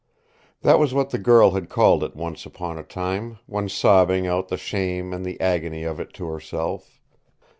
[0.61, 4.47] That was what the girl had called it once upon a time, when sobbing out
[4.47, 6.99] the shame and the agony of it to herself.